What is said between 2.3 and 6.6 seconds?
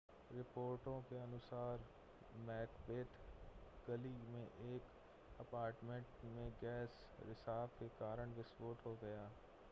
Macbeth गली में एक अपार्टमेंट में